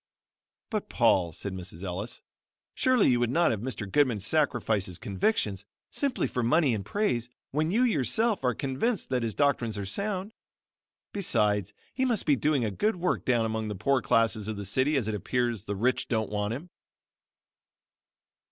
"But 0.71 0.89
Paul," 0.89 1.31
said 1.31 1.53
Mrs. 1.53 1.83
Ellis, 1.83 2.23
"Surely 2.73 3.09
you 3.09 3.19
would 3.19 3.29
not 3.29 3.51
have 3.51 3.59
Mr. 3.61 3.87
Goodman 3.87 4.19
sacrifice 4.19 4.87
his 4.87 4.97
convictions 4.97 5.63
simply 5.91 6.25
for 6.25 6.41
money 6.41 6.73
and 6.73 6.83
praise, 6.83 7.29
when 7.51 7.69
you 7.69 7.83
yourself, 7.83 8.43
are 8.43 8.55
convinced 8.55 9.09
that 9.09 9.21
his 9.21 9.35
doctrines 9.35 9.77
are 9.77 9.85
sound? 9.85 10.33
Besides 11.13 11.71
he 11.93 12.03
must 12.03 12.25
be 12.25 12.35
doing 12.35 12.65
a 12.65 12.71
good 12.71 12.95
work 12.95 13.25
down 13.25 13.45
among 13.45 13.67
the 13.67 13.75
poor 13.75 14.01
classes 14.01 14.47
of 14.47 14.57
the 14.57 14.65
city 14.65 14.97
as 14.97 15.07
it 15.07 15.13
appears 15.13 15.65
the 15.65 15.75
rich 15.75 16.07
don't 16.07 16.31
want 16.31 16.55
him." 16.55 16.71